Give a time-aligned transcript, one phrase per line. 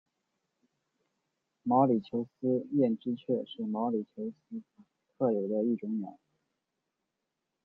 [1.63, 4.63] 毛里求斯艳织雀是毛里求斯
[5.15, 6.17] 特有的一种鸟。